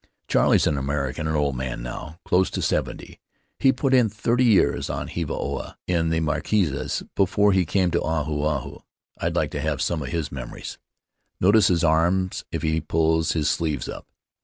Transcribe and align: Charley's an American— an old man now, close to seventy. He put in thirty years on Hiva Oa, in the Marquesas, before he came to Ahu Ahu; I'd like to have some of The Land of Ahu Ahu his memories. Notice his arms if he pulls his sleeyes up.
Charley's 0.27 0.65
an 0.65 0.79
American— 0.79 1.27
an 1.27 1.35
old 1.35 1.55
man 1.55 1.83
now, 1.83 2.19
close 2.25 2.49
to 2.49 2.61
seventy. 2.63 3.19
He 3.59 3.71
put 3.71 3.93
in 3.93 4.09
thirty 4.09 4.43
years 4.45 4.89
on 4.89 5.07
Hiva 5.07 5.31
Oa, 5.35 5.77
in 5.85 6.09
the 6.09 6.19
Marquesas, 6.21 7.03
before 7.15 7.51
he 7.53 7.67
came 7.67 7.91
to 7.91 8.01
Ahu 8.01 8.41
Ahu; 8.41 8.79
I'd 9.19 9.35
like 9.35 9.51
to 9.51 9.61
have 9.61 9.79
some 9.79 10.01
of 10.01 10.07
The 10.09 10.13
Land 10.13 10.13
of 10.13 10.13
Ahu 10.13 10.17
Ahu 10.17 10.17
his 10.17 10.31
memories. 10.31 10.77
Notice 11.39 11.67
his 11.67 11.83
arms 11.83 12.45
if 12.51 12.63
he 12.63 12.81
pulls 12.81 13.33
his 13.33 13.47
sleeyes 13.47 13.87
up. 13.87 14.07